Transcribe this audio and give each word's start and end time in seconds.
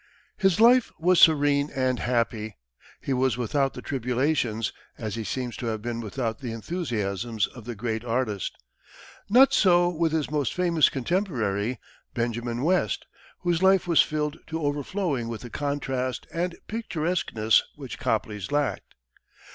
His 0.35 0.59
life 0.59 0.91
was 0.97 1.19
serene 1.19 1.69
and 1.75 1.99
happy; 1.99 2.57
he 3.01 3.13
was 3.13 3.37
without 3.37 3.75
the 3.75 3.83
tribulations, 3.83 4.73
as 4.97 5.13
he 5.13 5.23
seems 5.23 5.55
to 5.57 5.67
have 5.67 5.83
been 5.83 5.99
without 6.01 6.39
the 6.39 6.51
enthusiasms 6.51 7.45
of 7.45 7.65
the 7.65 7.75
great 7.75 8.03
artist. 8.03 8.57
Not 9.29 9.53
so 9.53 9.89
with 9.89 10.11
his 10.11 10.31
most 10.31 10.55
famous 10.55 10.89
contemporary, 10.89 11.79
Benjamin 12.15 12.63
West, 12.63 13.05
whose 13.41 13.61
life 13.61 13.87
was 13.87 14.01
filled 14.01 14.39
to 14.47 14.63
overflowing 14.63 15.27
with 15.27 15.41
the 15.41 15.51
contrast 15.51 16.25
and 16.33 16.57
picturesqueness 16.67 17.61
which 17.75 17.99
Copley's 17.99 18.51
lacked. 18.51 18.95